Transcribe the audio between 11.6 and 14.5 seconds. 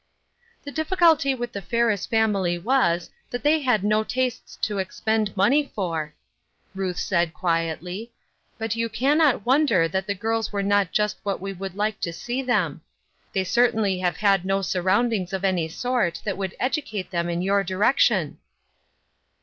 like to see them. They certainly have had